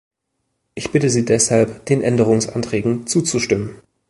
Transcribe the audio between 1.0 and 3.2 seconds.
Sie deshalb, den Änderungsanträgen